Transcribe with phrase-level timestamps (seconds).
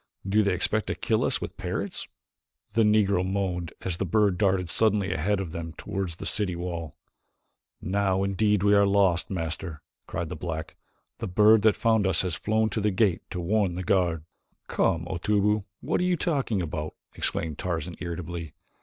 [0.27, 2.07] "Do they expect to kill us with parrots?"
[2.73, 6.95] The Negro moaned as the bird darted suddenly ahead of them toward the city wall.
[7.83, 10.75] "Now indeed are we lost, Master," cried the black.
[11.19, 14.23] "The bird that found us has flown to the gate to warn the guard."
[14.67, 18.55] "Come, Otobu, what are you talking about?" exclaimed Tarzan irritably.